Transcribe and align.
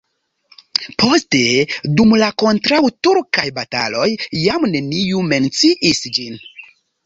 Poste 1.03 1.41
dum 1.99 2.15
la 2.23 2.31
kontraŭturkaj 2.45 3.45
bataloj 3.61 4.09
jam 4.47 4.69
neniu 4.75 5.23
menciis 5.33 6.05
ĝin. 6.19 6.45